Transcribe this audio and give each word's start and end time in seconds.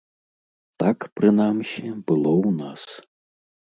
Так, 0.85 0.97
прынамсі, 1.21 1.87
было 2.07 2.31
ў 2.47 2.49
нас. 2.61 2.81